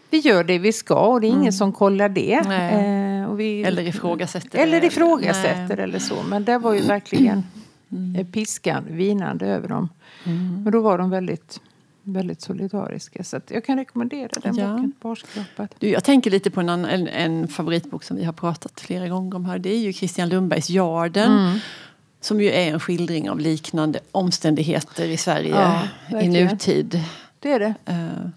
vi 0.09 0.19
gör 0.19 0.43
det 0.43 0.59
vi 0.59 0.73
ska 0.73 0.99
och 0.99 1.21
det 1.21 1.27
är 1.27 1.31
ingen 1.31 1.53
som 1.53 1.73
kollar 1.73 2.09
det. 2.09 2.33
Eh, 2.33 3.29
och 3.31 3.39
vi, 3.39 3.63
Eller 3.63 3.81
ifrågasätter 3.83 4.59
eller 4.59 4.83
ifrågasätter 4.83 5.75
Nej. 5.75 5.79
eller 5.83 5.99
så. 5.99 6.15
Men 6.29 6.43
det 6.43 6.57
var 6.57 6.73
ju 6.73 6.81
verkligen 6.81 7.43
Mm. 7.91 8.31
piskan 8.31 8.83
vinande 8.89 9.47
över 9.47 9.67
dem. 9.67 9.89
Men 10.63 10.71
då 10.71 10.81
var 10.81 10.97
de 10.97 11.09
väldigt, 11.09 11.61
väldigt 12.03 12.41
solidariska. 12.41 13.23
Så 13.23 13.39
jag 13.49 13.65
kan 13.65 13.77
rekommendera 13.77 14.29
den 14.43 14.55
Ja. 14.55 14.67
boken, 14.67 14.93
Barskrapad. 15.01 15.67
Du, 15.79 15.89
jag 15.89 16.03
tänker 16.03 16.31
lite 16.31 16.51
på 16.51 16.59
en, 16.61 16.69
en, 16.69 17.07
en 17.07 17.47
favoritbok 17.47 18.03
som 18.03 18.17
vi 18.17 18.23
har 18.23 18.33
pratat 18.33 18.79
flera 18.79 19.07
gånger 19.07 19.35
om 19.35 19.45
här. 19.45 19.59
Det 19.59 19.69
är 19.69 19.79
ju 19.79 19.93
Christian 19.93 20.29
Lundbergs 20.29 20.69
Jarden. 20.69 21.31
Mm. 21.31 21.59
Som 22.21 22.41
ju 22.41 22.51
är 22.51 22.73
en 22.73 22.79
skildring 22.79 23.29
av 23.29 23.39
liknande 23.39 23.99
omständigheter 24.11 25.05
i 25.05 25.17
Sverige 25.17 25.49
Ja, 26.09 26.21
i 26.21 26.27
nutid. 26.27 27.03
Det 27.39 27.51
är 27.51 27.59
det. 27.59 27.73
Eh, 27.85 28.29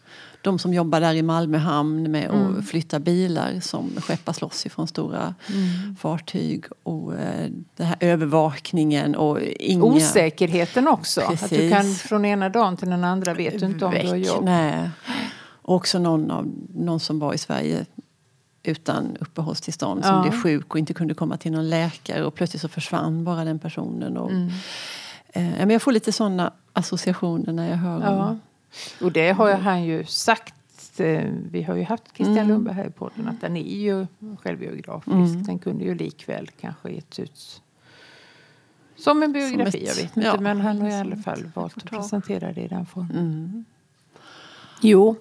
De 0.43 0.59
som 0.59 0.75
jobbar 0.75 1.01
där 1.01 1.15
i 1.15 1.23
Malmö 1.23 1.59
hamn 1.59 2.11
med 2.11 2.31
Mm. 2.31 2.59
att 2.59 2.69
flytta 2.69 2.99
bilar 2.99 3.61
som 3.61 3.91
skeppas 4.01 4.41
loss 4.41 4.67
ifrån 4.67 4.89
stora 4.89 5.35
Mm. 5.49 5.97
fartyg. 5.97 6.65
Och 6.83 7.15
eh, 7.15 7.51
den 7.77 7.87
här 7.87 7.97
övervakningen 8.01 9.15
och 9.17 9.41
inga... 9.43 9.85
Osäkerheten 9.85 10.89
också. 10.89 11.21
Att 11.21 11.31
du 11.31 11.37
Precis. 11.49 11.73
kan 11.73 11.85
från 11.95 12.25
ena 12.25 12.49
dagen 12.49 12.77
till 12.77 12.91
den 12.91 13.05
andra 13.05 13.35
vet 13.35 13.59
du 13.61 13.67
inte 13.67 13.85
om 13.85 13.91
du 13.95 13.99
har 14.07 14.15
väck. 14.15 14.27
jobb. 14.27 14.45
Nej. 14.45 14.91
Och 15.63 15.75
också 15.75 15.99
någon, 15.99 16.31
av, 16.31 16.49
någon 16.75 17.01
som 17.01 17.19
var 17.19 17.35
i 17.35 17.39
Sverige 17.39 17.87
utan 18.63 19.17
uppehållstillstånd 19.21 20.05
som 20.05 20.15
Ja. 20.15 20.23
blev 20.23 20.41
sjuk 20.43 20.73
och 20.75 20.79
inte 20.79 20.95
kunde 20.95 21.15
komma 21.15 21.37
till 21.37 21.53
någon 21.53 21.69
läkare 21.69 22.25
och 22.25 22.35
plötsligt 22.35 22.63
så 22.63 22.69
försvann 22.69 23.25
bara 23.25 23.45
den 23.45 23.59
personen. 23.59 24.17
Och, 24.17 24.31
Mm. 24.31 24.49
eh, 25.29 25.43
men 25.43 25.71
jag 25.71 25.83
får 25.83 25.93
lite 25.93 26.13
sådana 26.13 26.53
associationer 26.73 27.53
när 27.53 27.71
jag 27.71 27.77
hör 27.77 28.01
Ja. 28.03 28.09
om 28.29 28.41
Och 29.01 29.13
det 29.13 29.31
har 29.33 29.53
han 29.55 29.85
ju 29.85 30.05
sagt. 30.05 30.55
eh, 31.01 31.25
Vi 31.51 31.63
har 31.63 31.75
ju 31.77 31.83
haft 31.85 32.05
Christian 32.17 32.37
Mm. 32.39 32.49
Lundberg 32.49 32.75
här 32.75 32.87
i 32.87 32.91
podden. 32.91 33.29
Att 33.29 33.41
den 33.41 33.57
är 33.57 33.77
ju 33.77 34.07
självbiografisk. 34.43 35.09
Mm. 35.15 35.43
Den 35.43 35.59
kunde 35.59 35.85
ju 35.85 35.95
likväl 35.95 36.49
kanske 36.61 36.91
getts 36.91 37.19
ut 37.19 37.63
som 38.97 39.23
en 39.23 39.33
biografi. 39.33 39.79
ett- 39.79 39.89
jag 39.89 39.95
vet 39.95 40.17
inte. 40.17 40.29
ja, 40.29 40.41
men 40.41 40.61
han 40.61 40.81
har 40.81 40.89
i 40.89 40.91
som 40.91 41.01
alla 41.01 41.17
fall 41.17 41.51
valt 41.55 41.77
att 41.77 41.85
presentera 41.85 42.53
det 42.53 42.61
i 42.61 42.69
den 42.69 42.87
formen. 42.87 43.17
Mm. 43.17 43.65
Jo. 44.83 45.17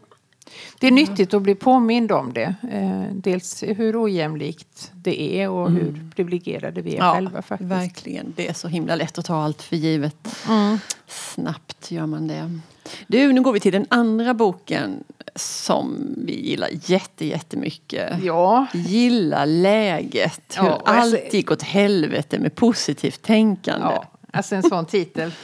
Det 0.80 0.88
är 0.88 0.92
nyttigt 0.92 1.34
att 1.34 1.42
bli 1.42 1.56
påmind 1.56 2.12
om 2.12 2.34
det. 2.34 2.56
Eh, 2.72 3.04
dels 3.14 3.64
hur 3.64 4.04
ojämlikt 4.04 4.92
det 4.96 5.22
är 5.42 5.50
och 5.50 5.72
hur 5.72 6.10
privilegierade 6.16 6.82
vi 6.82 6.90
är 6.90 6.96
Mm. 6.96 7.08
Ja, 7.08 7.14
själva 7.14 7.42
faktiskt. 7.42 7.72
verkligen. 7.72 8.34
Det 8.36 8.48
är 8.48 8.54
så 8.54 8.68
himla 8.68 8.96
lätt 8.96 9.18
att 9.18 9.26
ta 9.26 9.36
allt 9.44 9.62
för 9.62 9.76
givet. 9.76 10.16
Mm. 10.48 10.78
Snabbt 11.08 11.92
gör 11.92 12.06
man 12.06 12.28
det. 12.28 12.60
Du, 13.08 13.34
nu 13.34 13.42
går 13.42 13.54
vi 13.54 13.60
till 13.60 13.72
den 13.74 13.86
andra 13.90 14.34
boken 14.34 15.04
som 15.36 16.14
vi 16.18 16.48
gillar 16.50 16.70
jätte, 16.86 17.26
jättemycket. 17.26 18.24
Ja, 18.24 18.66
Gilla 18.74 19.46
läget. 19.46 20.58
Hur 20.60 20.66
Ja, 20.68 20.82
alltså- 20.86 21.16
allt 21.18 21.34
gick 21.34 21.52
åt 21.52 21.62
helvete 21.62 22.40
med 22.40 22.56
positivt 22.56 23.22
tänkande. 23.22 23.88
ja, 23.88 24.06
alltså 24.34 24.56
en 24.56 24.64
sån 24.64 24.86
titel. 24.86 25.32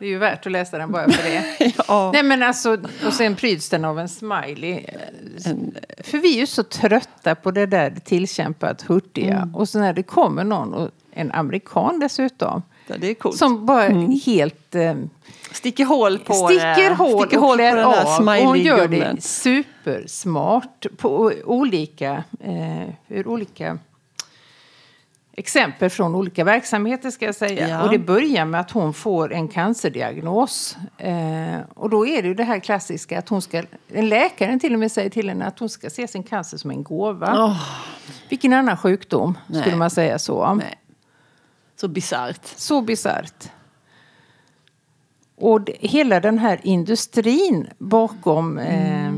Det 0.00 0.06
är 0.06 0.10
ju 0.10 0.18
värt 0.18 0.46
att 0.46 0.52
läsa 0.52 0.78
den 0.78 0.92
bara 0.92 1.10
för 1.10 1.22
det. 1.22 1.72
Ja. 1.88 2.10
Nej 2.12 2.22
men 2.22 2.42
alltså, 2.42 2.78
och 3.06 3.12
sen 3.12 3.36
pryds 3.36 3.68
den 3.68 3.84
av 3.84 3.98
en 3.98 4.08
smiley. 4.08 4.86
För 5.98 6.18
vi 6.18 6.34
är 6.34 6.40
ju 6.40 6.46
så 6.46 6.62
trötta 6.62 7.34
på 7.34 7.50
det 7.50 7.66
där 7.66 7.94
tillkämpat 8.04 8.82
hurtiga. 8.82 9.36
Mm. 9.36 9.54
Och 9.54 9.68
så 9.68 9.78
när 9.78 9.92
det 9.92 10.02
kommer 10.02 10.44
någon, 10.44 10.74
och 10.74 10.90
en 11.12 11.32
amerikan 11.32 12.00
dessutom, 12.00 12.62
ja, 12.86 13.32
som 13.32 13.66
bara 13.66 13.88
helt 14.24 14.74
eh, 14.74 14.94
sticker 15.52 15.84
hål 15.84 16.18
på 16.18 16.34
sticker 16.34 16.54
hål 16.54 16.74
sticker 16.74 16.90
och 16.90 16.96
hål 16.96 17.28
på 17.28 17.54
klär 17.54 17.76
där 17.76 17.82
av. 17.82 18.28
Och 18.28 18.46
hon 18.48 18.58
gör 18.58 18.88
det 18.88 19.22
supersmart 19.22 20.86
på 20.96 21.32
olika, 21.44 22.24
eh, 22.40 22.88
ur 23.08 23.28
olika 23.28 23.78
exempel 25.40 25.90
från 25.90 26.14
olika 26.14 26.44
verksamheter 26.44 27.10
ska 27.10 27.24
jag 27.24 27.34
säga. 27.34 27.68
Ja. 27.68 27.82
Och 27.82 27.90
det 27.90 27.98
börjar 27.98 28.44
med 28.44 28.60
att 28.60 28.70
hon 28.70 28.94
får 28.94 29.32
en 29.32 29.48
cancerdiagnos. 29.48 30.76
Eh, 30.98 31.58
och 31.74 31.90
då 31.90 32.06
är 32.06 32.22
det 32.22 32.28
ju 32.28 32.34
det 32.34 32.44
här 32.44 32.58
klassiska 32.58 33.18
att 33.18 33.28
hon 33.28 33.42
ska, 33.42 33.62
en 33.88 34.08
läkare 34.08 34.58
till 34.58 34.72
och 34.72 34.78
med 34.78 34.92
säger 34.92 35.10
till 35.10 35.28
henne 35.28 35.44
att 35.44 35.58
hon 35.58 35.68
ska 35.68 35.90
se 35.90 36.08
sin 36.08 36.22
cancer 36.22 36.58
som 36.58 36.70
en 36.70 36.82
gåva. 36.82 37.44
Åh, 37.44 37.62
Vilken 38.28 38.52
annan 38.52 38.76
sjukdom 38.76 39.38
Nej. 39.46 39.60
skulle 39.60 39.76
man 39.76 39.90
säga 39.90 40.18
så? 40.18 40.54
nej. 40.54 40.76
Så 41.76 41.88
bisarrt. 41.88 42.46
Så 42.56 42.82
bisarrt. 42.82 43.50
Och 45.36 45.60
det, 45.60 45.76
hela 45.80 46.20
den 46.20 46.38
här 46.38 46.60
industrin 46.62 47.68
bakom 47.78 48.58
eh, 48.58 49.12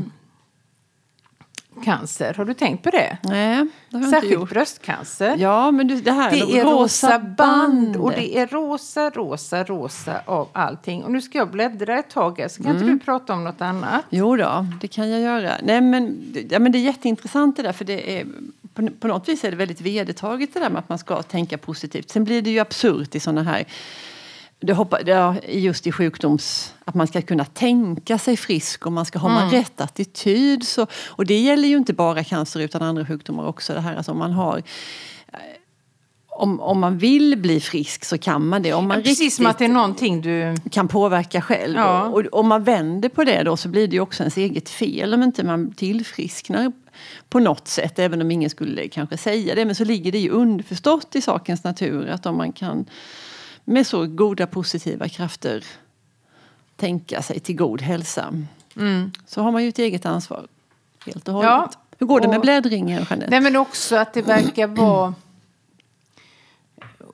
cancer, 1.85 2.33
har 2.33 2.45
du 2.45 2.53
tänkt 2.53 2.83
på 2.83 2.89
det? 2.89 3.17
Nej, 3.23 3.55
det 3.55 3.57
har 3.57 3.67
jag 3.89 4.01
inte 4.01 4.09
Särskilt 4.09 4.33
gjort. 4.33 4.49
bröstcancer. 4.49 5.35
Ja, 5.37 5.71
men 5.71 5.87
du, 5.87 5.95
det 6.01 6.11
här 6.11 6.31
Det 6.31 6.59
är 6.59 6.63
rosa 6.65 7.19
band 7.19 7.95
och 7.95 8.11
det 8.11 8.37
är 8.37 8.47
rosa, 8.47 9.09
rosa, 9.09 9.63
rosa 9.63 10.21
av 10.25 10.47
allting. 10.53 11.03
Och 11.03 11.11
nu 11.11 11.21
ska 11.21 11.37
jag 11.37 11.51
bläddra 11.51 11.99
ett 11.99 12.09
tag 12.09 12.39
här, 12.39 12.47
så 12.47 12.63
kan 12.63 12.71
Mm. 12.71 12.83
inte 12.83 12.93
du 12.93 12.99
prata 13.05 13.33
om 13.33 13.43
något 13.43 13.61
annat? 13.61 14.05
Jo 14.09 14.35
då, 14.35 14.65
det 14.81 14.87
kan 14.87 15.09
jag 15.09 15.21
göra. 15.21 15.51
Nej, 15.63 15.81
men, 15.81 16.33
ja, 16.49 16.59
men 16.59 16.71
det 16.71 16.77
är 16.77 16.83
jätteintressant 16.83 17.55
det 17.57 17.63
där 17.63 17.71
för 17.73 17.85
det 17.85 18.19
är, 18.19 18.25
på, 18.73 18.87
på 18.99 19.07
något 19.07 19.29
vis 19.29 19.43
är 19.43 19.51
det 19.51 19.57
väldigt 19.57 19.81
vedertaget 19.81 20.53
det 20.53 20.59
där 20.59 20.69
med 20.69 20.79
att 20.79 20.89
man 20.89 20.97
ska 20.97 21.21
tänka 21.21 21.57
positivt. 21.57 22.09
Sen 22.09 22.23
blir 22.23 22.41
det 22.41 22.49
ju 22.49 22.59
absurt 22.59 23.15
i 23.15 23.19
sådana 23.19 23.43
här 23.43 23.65
det 24.63 24.73
hoppa, 24.73 25.01
ja, 25.05 25.35
just 25.47 25.87
i 25.87 25.91
sjukdoms... 25.91 26.73
Att 26.85 26.95
man 26.95 27.07
ska 27.07 27.21
kunna 27.21 27.45
tänka 27.45 28.17
sig 28.17 28.37
frisk 28.37 28.85
och 28.85 28.91
man 28.91 29.05
ska 29.05 29.19
ha 29.19 29.29
man 29.29 29.51
rätt 29.51 29.81
attityd. 29.81 30.67
Så, 30.67 30.87
och 31.05 31.25
det 31.25 31.39
gäller 31.39 31.67
ju 31.67 31.77
inte 31.77 31.93
bara 31.93 32.23
cancer 32.23 32.59
utan 32.59 32.81
andra 32.81 33.05
sjukdomar 33.05 33.47
också. 33.47 33.73
Det 33.73 33.79
här, 33.79 33.95
alltså 33.95 34.11
om 34.11 34.17
man 34.17 34.31
har... 34.31 34.57
eh, 35.27 35.39
Om, 36.27 36.59
om 36.59 36.79
man 36.79 36.97
vill 36.97 37.37
bli 37.37 37.59
frisk 37.59 38.05
så 38.05 38.17
kan 38.17 38.47
man 38.47 38.61
det. 38.61 38.73
Om 38.73 38.87
man 38.87 39.03
Precis 39.03 39.35
som 39.35 39.45
att 39.45 39.57
det 39.57 39.65
är 39.65 39.69
någonting 39.69 40.21
du... 40.21 40.55
kan 40.71 40.87
påverka 40.87 41.41
själv. 41.41 41.75
Ja. 41.75 42.03
Och, 42.03 42.19
och 42.19 42.39
om 42.39 42.47
man 42.47 42.63
vänder 42.63 43.09
på 43.09 43.23
det 43.23 43.43
då 43.43 43.57
så 43.57 43.69
blir 43.69 43.87
det 43.87 43.95
ju 43.95 44.01
också 44.01 44.23
ens 44.23 44.37
eget 44.37 44.69
fel 44.69 45.13
om 45.13 45.23
inte 45.23 45.43
man 45.43 45.71
tillfrisknar 45.73 46.71
på 47.29 47.39
något 47.39 47.67
sätt. 47.67 47.99
Även 47.99 48.21
om 48.21 48.31
ingen 48.31 48.49
skulle 48.49 48.87
kanske 48.87 49.17
säga 49.17 49.55
det. 49.55 49.65
Men 49.65 49.75
så 49.75 49.85
ligger 49.85 50.11
det 50.11 50.19
ju 50.19 50.29
underförstått 50.29 51.15
i 51.15 51.21
sakens 51.21 51.63
natur 51.63 52.09
att 52.09 52.25
om 52.25 52.37
man 52.37 52.51
kan 52.51 52.85
med 53.63 53.87
så 53.87 54.07
goda 54.07 54.47
positiva 54.47 55.09
krafter 55.09 55.65
tänka 56.75 57.21
sig 57.21 57.39
till 57.39 57.55
god 57.55 57.81
hälsa. 57.81 58.33
Så 59.25 59.41
har 59.41 59.51
man 59.51 59.63
ju 59.63 59.69
ett 59.69 59.79
eget 59.79 60.05
ansvar. 60.05 60.47
Helt 61.05 61.27
och 61.27 61.33
hållet. 61.33 61.49
Ja. 61.49 61.71
Hur 61.97 62.07
går 62.07 62.21
det 62.21 62.27
med 62.27 62.41
bläddringen 62.41 63.05
Jeanette? 63.09 63.29
Nej 63.29 63.41
men 63.41 63.55
också 63.55 63.95
att 63.95 64.13
det 64.13 64.21
verkar 64.21 64.67
vara... 64.77 65.13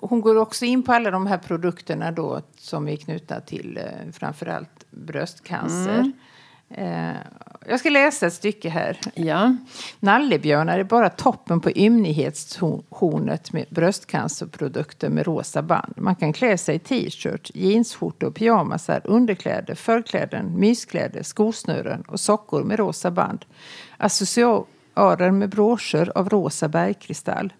Hon 0.02 0.22
går 0.22 0.36
också 0.36 0.66
in 0.66 0.84
på 0.84 0.94
alla 0.94 1.12
de 1.12 1.28
här 1.28 1.38
produkterna 1.38 2.12
då 2.12 2.42
som 2.58 2.88
är 2.88 2.96
knutna 2.96 3.40
till 3.40 3.78
eh, 3.78 4.12
framförallt 4.12 4.86
bröstcancer. 4.92 6.00
Eh, 6.00 6.06
jag 7.68 7.80
ska 7.80 7.90
läsa 7.90 8.28
ett 8.28 8.34
stycke 8.34 8.70
här. 8.70 9.00
Ja. 9.16 9.56
Nallebjörnar 10.00 10.80
är 10.80 10.84
bara 10.84 11.10
toppen 11.10 11.60
på 11.60 11.72
ymnighetshornet 11.72 13.54
med 13.54 13.66
bröstcancerprodukter 13.70 15.10
med 15.10 15.26
rosa 15.26 15.62
band. 15.62 15.94
Man 15.98 16.16
kan 16.16 16.34
klä 16.34 16.58
sig 16.58 16.76
i 16.76 16.80
t-shirt, 16.80 17.52
jeansskjortor, 17.54 18.32
pyjamasar, 18.32 19.02
underkläder, 19.04 19.76
förkläden, 19.76 20.60
myskläder, 20.60 21.24
skosnören 21.24 22.02
och 22.02 22.20
sockor 22.20 22.64
med 22.64 22.80
rosa 22.80 23.12
band. 23.12 23.46
Accessoarer 23.98 25.32
med 25.32 25.50
broscher 25.50 26.12
av 26.16 26.30
rosa 26.30 26.68
bergkristall. 26.68 27.54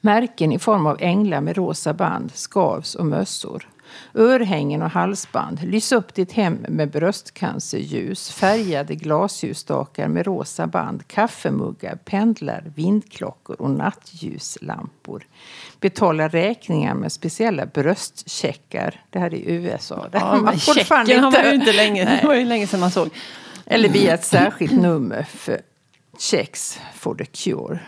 Märken 0.00 0.52
i 0.52 0.58
form 0.58 0.86
av 0.86 0.96
änglar 1.00 1.40
med 1.40 1.56
rosa 1.56 1.92
band, 1.92 2.32
skavs 2.34 2.94
och 2.94 3.06
mössor. 3.06 3.68
Örhängen 4.14 4.82
och 4.82 4.90
halsband. 4.90 5.62
Lys 5.62 5.92
upp 5.92 6.14
ditt 6.14 6.32
hem 6.32 6.54
med 6.68 6.90
bröstcancerljus. 6.90 8.30
Färgade 8.30 8.94
glasljusstakar 8.94 10.08
med 10.08 10.26
rosa 10.26 10.66
band. 10.66 11.06
Kaffemuggar, 11.08 11.96
pendlar, 12.04 12.64
vindklockor 12.74 13.56
och 13.60 13.70
nattljuslampor. 13.70 15.26
Betala 15.80 16.28
räkningar 16.28 16.94
med 16.94 17.12
speciella 17.12 17.66
bröstcheckar. 17.66 19.00
Det 19.10 19.18
här 19.18 19.34
är 19.34 19.42
USA. 19.50 20.08
Det 20.12 20.18
Ja, 20.18 20.38
fan 20.44 20.58
checken 20.58 21.24
har 21.24 21.30
man 21.30 21.44
ju 21.44 21.54
inte- 21.54 21.54
inte 21.54 21.72
länge. 21.72 22.04
Det 22.20 22.26
var 22.26 22.34
ju 22.34 22.44
länge 22.44 22.66
sedan 22.66 22.80
man 22.80 22.90
såg. 22.90 23.08
eller 23.66 23.88
via 23.88 24.14
ett 24.14 24.24
särskilt 24.24 24.72
nummer 24.72 25.22
för 25.22 25.60
Checks 26.18 26.78
for 26.94 27.14
the 27.14 27.24
Cure. 27.24 27.78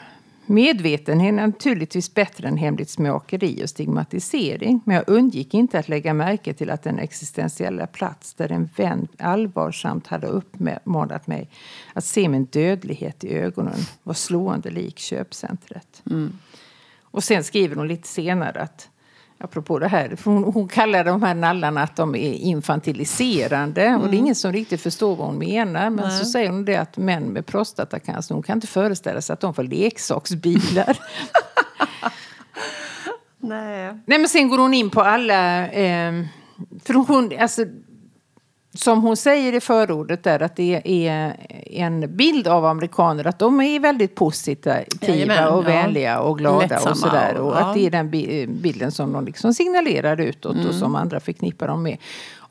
Medvetenhet 0.52 1.28
är 1.28 1.32
naturligtvis 1.32 2.14
bättre 2.14 2.48
än 2.48 2.56
hemlighetsmakeri 2.56 3.64
och 3.64 3.68
stigmatisering. 3.68 4.80
Men 4.84 4.96
jag 4.96 5.04
undgick 5.06 5.54
inte 5.54 5.78
att 5.78 5.88
lägga 5.88 6.14
märke 6.14 6.54
till 6.54 6.70
att 6.70 6.82
den 6.82 6.98
existentiella 6.98 7.86
plats 7.86 8.34
där 8.34 8.52
en 8.52 8.68
vän 8.76 9.08
allvarsamt 9.18 10.06
hade 10.06 10.26
uppmanat 10.26 11.26
mig 11.26 11.50
att 11.92 12.04
se 12.04 12.28
min 12.28 12.44
dödlighet 12.44 13.24
i 13.24 13.34
ögonen 13.34 13.78
var 14.02 14.14
slående 14.14 14.70
lik 14.70 14.98
köpcentret. 14.98 16.02
Och 17.02 17.24
sen 17.24 17.44
skriver 17.44 17.76
hon 17.76 17.88
lite 17.88 18.08
senare 18.08 18.60
att 18.60 18.88
Apropå 19.44 19.78
det 19.78 19.88
här, 19.88 20.16
hon, 20.24 20.44
hon 20.44 20.68
kallar 20.68 21.04
de 21.04 21.22
här 21.22 21.34
nallarna 21.34 21.82
att 21.82 21.96
de 21.96 22.14
är 22.14 22.32
infantiliserande. 22.32 23.98
Och 24.02 24.08
det 24.08 24.16
är 24.16 24.18
ingen 24.18 24.34
som 24.34 24.52
riktigt 24.52 24.80
förstår 24.80 25.16
vad 25.16 25.26
hon 25.26 25.38
menar. 25.38 25.90
Men 25.90 26.08
Nej. 26.08 26.18
så 26.18 26.24
säger 26.24 26.50
hon 26.50 26.64
det 26.64 26.76
att 26.76 26.96
män 26.96 27.24
med 27.24 27.46
prostatacancer, 27.46 28.34
hon 28.34 28.42
kan 28.42 28.56
inte 28.56 28.66
föreställa 28.66 29.20
sig 29.20 29.34
att 29.34 29.40
de 29.40 29.54
får 29.54 29.62
leksaksbilar. 29.62 30.98
Nej. 33.38 34.00
Nej 34.06 34.18
men 34.18 34.28
sen 34.28 34.48
går 34.48 34.58
hon 34.58 34.74
in 34.74 34.90
på 34.90 35.00
alla... 35.00 35.68
Eh, 35.68 36.24
för 36.84 36.94
hon, 36.94 37.32
alltså, 37.38 37.64
som 38.74 39.02
hon 39.02 39.16
säger 39.16 39.52
i 39.52 39.60
förordet 39.60 40.22
där 40.24 40.42
att 40.42 40.56
det 40.56 40.82
är 40.84 41.36
en 41.66 42.16
bild 42.16 42.48
av 42.48 42.64
amerikaner 42.66 43.26
att 43.26 43.38
de 43.38 43.60
är 43.60 43.80
väldigt 43.80 44.14
positiva 44.14 44.76
Jajamän, 45.00 45.48
och 45.48 45.58
ja. 45.64 45.66
vänliga 45.66 46.20
och 46.20 46.38
glada 46.38 46.58
Lättsamma 46.66 46.90
och 46.90 46.96
sådär. 46.98 47.34
och- 47.36 47.48
Och 47.48 47.54
ja. 47.56 47.60
att 47.60 47.74
det 47.74 47.86
är 47.86 47.90
den 47.90 48.10
bi- 48.10 48.46
bilden 48.46 48.92
som 48.92 49.12
de 49.12 49.24
liksom 49.24 49.54
signalerar 49.54 50.20
utåt 50.20 50.54
Mm. 50.54 50.66
och 50.68 50.74
som 50.74 50.94
andra 50.94 51.20
förknippar 51.20 51.66
dem 51.68 51.82
med. 51.82 51.96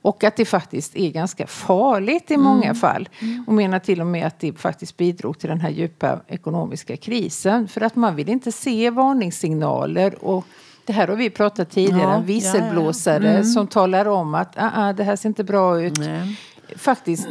Och 0.04 0.24
att 0.24 0.36
det 0.36 0.46
faktiskt 0.46 0.96
är 0.96 1.10
ganska 1.12 1.48
farligt 1.48 2.32
i 2.32 2.38
många 2.38 2.63
Mm. 2.63 2.75
fall. 2.75 3.10
Och 3.48 3.54
menar 3.54 3.80
till 3.80 4.01
och 4.01 4.08
med 4.08 4.28
att 4.28 4.40
det 4.40 4.54
faktiskt 4.54 4.98
bidrog 4.98 5.40
till 5.40 5.50
den 5.50 5.62
här 5.62 5.70
djupa 5.70 6.20
ekonomiska 6.28 6.98
krisen. 6.98 7.68
För 7.68 7.82
att 7.82 7.96
man 7.96 8.16
vill 8.16 8.30
inte 8.30 8.51
se 8.51 8.90
varningssignaler 8.90 10.16
och 10.25 10.46
det 10.86 10.94
här 10.94 11.08
har 11.08 11.16
vi 11.16 11.30
pratat 11.30 11.70
tidigare, 11.70 12.14
en 12.14 12.26
visselblåsare. 12.26 13.30
Mm. 13.30 13.44
som 13.44 13.68
talar 13.68 14.06
om 14.06 14.36
att 14.36 14.58
ah, 14.58 14.72
ah, 14.76 14.94
det 14.94 15.04
här 15.04 15.16
ser 15.16 15.30
inte 15.30 15.44
bra 15.44 15.82
ut. 15.82 15.98
Nej. 15.98 16.40
Faktiskt 16.76 17.28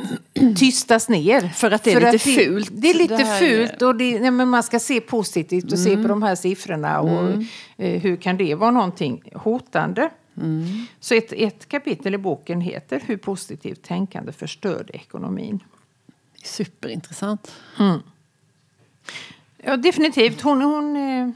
tystas 0.57 1.09
ner. 1.09 1.41
För 1.49 1.71
att 1.71 1.85
det 1.85 1.93
är 1.93 2.13
lite 2.13 2.19
fult. 2.19 2.69
Det 2.73 2.91
är 2.91 2.95
lite 2.95 3.17
Det 3.17 3.25
fult 3.25 3.83
och 3.83 3.97
det, 3.97 4.21
nej, 4.21 4.31
men 4.31 4.49
man 4.49 4.63
ska 4.63 4.79
se 4.79 5.01
positivt 5.01 5.73
och 5.73 5.79
se 5.79 5.91
Mm. 5.93 6.03
på 6.03 6.09
de 6.09 6.23
här 6.23 6.35
siffrorna. 6.35 7.01
Och, 7.01 7.31
eh, 7.77 8.01
hur 8.01 8.17
kan 8.17 8.37
det 8.37 8.55
vara 8.55 8.71
någonting 8.71 9.23
hotande? 9.35 10.11
Mm. 10.37 10.87
Så 11.01 11.15
ett, 11.15 11.33
ett 11.33 11.69
kapitel 11.69 12.15
i 12.15 12.19
boken 12.19 12.61
heter 12.61 13.03
Hur 13.07 13.17
positivt 13.17 13.83
tänkande 13.83 14.33
förstörde 14.33 14.93
ekonomin. 14.93 15.61
Superintressant. 16.45 17.53
Ja, 19.65 19.77
definitivt. 19.77 20.41
Hon, 20.41 20.63
hon 20.63 20.97
är 20.97 21.33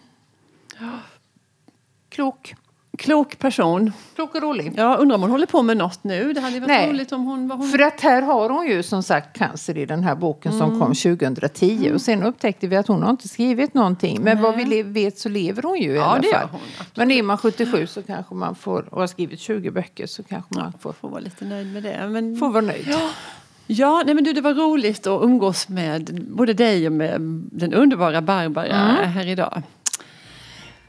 klok. 2.14 2.54
Klok 2.98 3.38
person. 3.38 3.92
Klok 4.14 4.34
och 4.34 4.42
rolig. 4.42 4.72
Jag 4.76 5.00
undrar 5.00 5.14
om 5.16 5.22
hon 5.22 5.30
håller 5.30 5.46
på 5.46 5.62
med 5.62 5.76
något 5.76 6.04
nu. 6.04 6.32
Det 6.32 6.40
hade 6.40 6.60
varit 6.60 6.68
Nej. 6.68 6.90
roligt 6.90 7.12
om 7.12 7.24
hon... 7.24 7.48
Var 7.48 7.56
hon... 7.56 7.68
För 7.68 7.78
att 7.78 8.00
här 8.00 8.22
har 8.22 8.50
hon 8.50 8.66
ju 8.66 8.82
som 8.82 9.02
sagt 9.02 9.36
cancer 9.38 9.78
i 9.78 9.86
den 9.86 10.04
här 10.04 10.14
boken 10.14 10.52
Mm. 10.52 10.58
som 10.70 10.80
kom 10.80 10.94
2010. 10.94 11.90
Och 11.94 12.00
sen 12.00 12.22
upptäckte 12.22 12.66
vi 12.66 12.76
att 12.76 12.88
hon 12.88 13.02
har 13.02 13.10
inte 13.10 13.28
skrivit 13.28 13.74
någonting. 13.74 14.20
Men 14.22 14.42
vad 14.42 14.56
vi 14.56 14.82
vet 14.82 15.18
så 15.18 15.28
lever 15.28 15.62
hon 15.62 15.78
ju 15.78 15.92
i 15.92 15.96
Ja, 15.96 16.04
alla 16.04 16.20
det 16.22 16.32
fall. 16.32 16.48
hon, 16.50 16.60
absolut. 16.78 16.96
Men 16.96 17.10
är 17.10 17.22
man 17.22 17.38
77 17.38 17.86
så 17.86 18.02
kanske 18.02 18.34
man 18.34 18.54
får, 18.54 18.94
och 18.94 19.00
har 19.00 19.06
skrivit 19.06 19.40
20 19.40 19.70
böcker 19.70 20.06
så 20.06 20.22
kanske 20.22 20.54
man 20.54 20.72
får, 20.80 20.92
Får 20.92 21.08
vara 21.08 21.20
lite 21.20 21.44
nöjd 21.44 21.72
med 21.72 21.82
det. 21.82 22.08
Men... 22.08 22.36
får 22.36 22.48
vara 22.50 22.64
nöjd. 22.64 22.88
Ja, 23.66 24.02
nej 24.06 24.14
men 24.14 24.24
du, 24.24 24.32
det 24.32 24.40
var 24.40 24.54
roligt 24.54 25.06
att 25.06 25.22
umgås 25.22 25.68
med 25.68 26.26
både 26.30 26.52
dig 26.54 26.86
och 26.86 26.92
med 26.92 27.20
den 27.52 27.74
underbara 27.74 28.22
Barbara 28.22 28.66
Mm. 28.66 29.08
här 29.12 29.26
idag. 29.28 29.62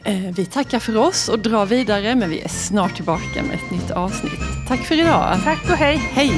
Eh, 0.06 0.32
Vi 0.36 0.46
tackar 0.46 0.80
för 0.80 0.98
oss 0.98 1.30
och 1.30 1.40
drar 1.40 1.66
vidare 1.66 2.16
men 2.16 2.30
vi 2.30 2.42
är 2.42 2.48
snart 2.48 2.96
tillbaka 2.96 3.44
med 3.44 3.56
ett 3.56 3.72
nytt 3.72 3.92
avsnitt. 3.92 4.40
Tack 4.68 4.80
för 4.80 4.96
idag. 5.00 5.38
Tack 5.44 5.64
och 5.72 5.78
hej! 5.78 5.98
Hej! 6.14 6.32